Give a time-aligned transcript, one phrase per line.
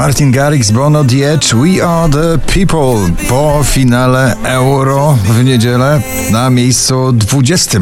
[0.00, 6.50] Martin Garrix, Bono The Edge, We Are The People po finale Euro w niedzielę na
[6.50, 7.78] miejscu 20.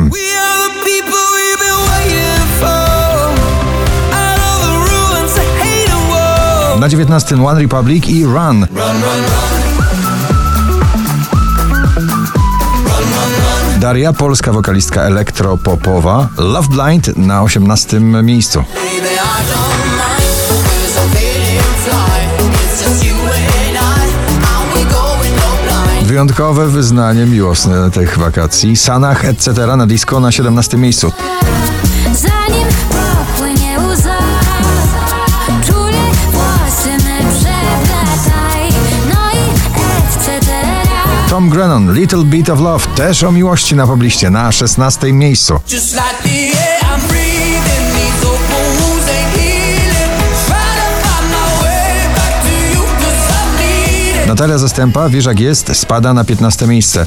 [6.80, 8.66] Na 19 One Republic i Run.
[13.80, 18.64] Daria, polska wokalistka elektropopowa, Love Blind na 18 miejscu.
[26.18, 28.76] Wyjątkowe wyznanie miłosne tych wakacji.
[28.76, 29.76] Sanach etc.
[29.76, 31.13] na disco na 17 miejscu.
[32.12, 34.19] Zanim popłynie łza,
[35.67, 38.69] czule włosy przepłataj,
[39.09, 39.45] no i
[39.98, 40.56] etc.
[41.28, 45.61] Tom Grennan, Little Bit of Love, też o miłości na pobliście, na 16 miejscu.
[54.29, 57.07] Natalia Zastępa, wiesz jak jest, spada na 15 miejsce.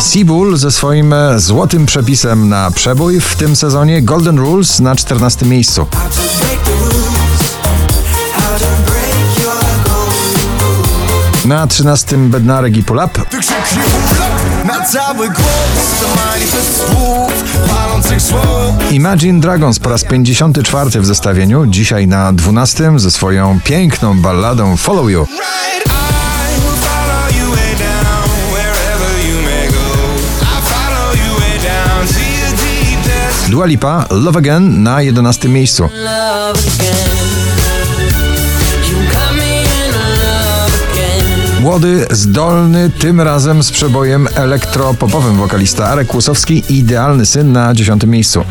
[0.00, 5.46] Seabull ze swoim e, złotym przepisem na przebój w tym sezonie Golden Rules na 14
[5.46, 5.86] miejscu.
[11.44, 13.20] Na 13 Bednarek i Pull Up.
[14.64, 17.32] Na cały głos to manifest słów,
[17.68, 18.92] palących słów.
[18.92, 25.10] Imagine Dragons po raz 54 w zestawieniu, dzisiaj na 12 ze swoją piękną balladą Follow
[25.10, 25.26] You.
[33.48, 35.88] Dua Lipa, Love Again na 11 miejscu.
[41.64, 48.44] Młody, zdolny, tym razem z przebojem elektropopowym wokalista Arek Kłusowski, idealny syn na 10 miejscu.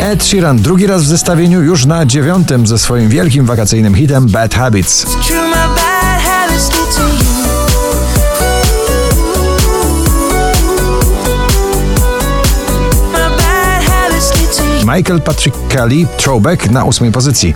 [0.00, 4.54] Ed Sheeran drugi raz w zestawieniu, już na dziewiątym ze swoim wielkim wakacyjnym hitem Bad
[4.54, 5.06] Habits.
[14.94, 17.54] Michael Patrick Kelly, Throwback na ósmej pozycji.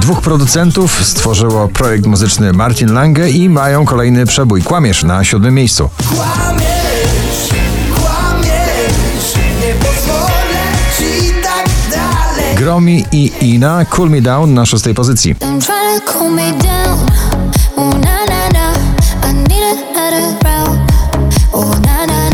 [0.00, 5.90] Dwóch producentów stworzyło projekt muzyczny Martin Lange i mają kolejny przebój Kłamiesz na siódmym miejscu.
[11.42, 15.34] Tak Gromi i Ina Cool Me Down na szóstej pozycji.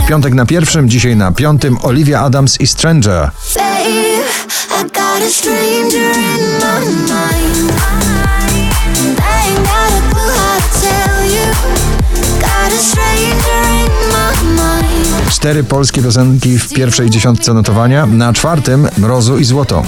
[0.09, 3.31] Piątek na pierwszym, dzisiaj na piątym Olivia Adams i Stranger.
[15.31, 19.83] Cztery polskie piosenki w pierwszej dziesiątce notowania, na czwartym Mrozu i Złoto.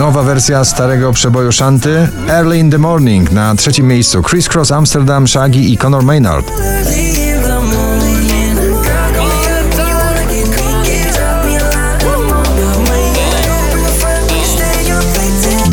[0.00, 5.28] Nowa wersja starego przeboju Shanty Early in the Morning na trzecim miejscu Chris Cross Amsterdam,
[5.28, 6.52] Shaggy i Conor Maynard.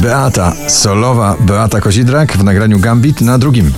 [0.01, 3.73] Beata, solowa Beata Kozidrak w nagraniu Gambit na drugim.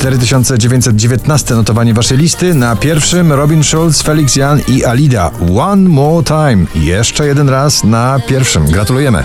[0.00, 2.54] 4919 notowanie waszej listy.
[2.54, 5.30] Na pierwszym Robin Schulz, Felix Jan i Alida.
[5.58, 6.66] One more time.
[6.74, 8.66] Jeszcze jeden raz na pierwszym.
[8.66, 9.24] Gratulujemy.